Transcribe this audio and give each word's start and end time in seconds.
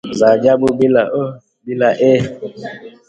za 0.19 0.27
ajabu 0.35 0.67
bila 0.79 1.03
ooh, 1.15 1.33
bila 1.65 1.89
eee 2.01 2.25